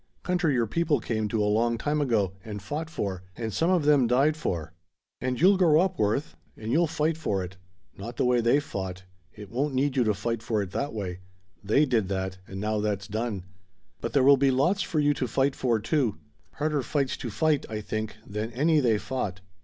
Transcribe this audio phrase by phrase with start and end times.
[0.23, 3.85] Country your people came to a long time ago, and fought for, and some of
[3.85, 4.73] them died for.
[5.19, 7.57] And you'll grow up, Worth, and you'll fight for it.
[7.95, 9.03] Not the way they fought;
[9.35, 11.19] it won't need you to fight for it that way;
[11.63, 13.43] they did that and now that's done.
[13.99, 16.17] But there will be lots for you to fight for, too;
[16.53, 19.41] harder fights to fight, I think, than any they fought.